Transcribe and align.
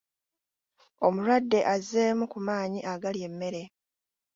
Omulwadde 1.05 1.59
azzeemu 1.73 2.25
ku 2.31 2.37
maanyi 2.47 2.79
agalya 2.93 3.25
emmere. 3.29 3.63